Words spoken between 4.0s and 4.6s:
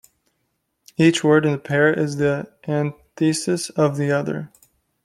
other.